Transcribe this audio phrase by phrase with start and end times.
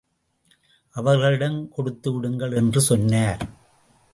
[0.95, 3.43] அவர்களிடம் கொடுத்து விடுங்கள் என்று சொன்னார்.